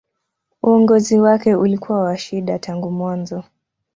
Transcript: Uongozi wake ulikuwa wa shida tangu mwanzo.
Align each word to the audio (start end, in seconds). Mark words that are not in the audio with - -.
Uongozi 0.63 1.19
wake 1.19 1.55
ulikuwa 1.55 1.99
wa 1.99 2.17
shida 2.17 2.59
tangu 2.59 2.91
mwanzo. 2.91 3.43